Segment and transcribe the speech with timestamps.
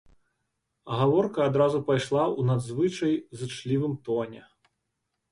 [0.99, 4.41] Гаворка адразу пайшла ў надзвычай зычлівым тоне.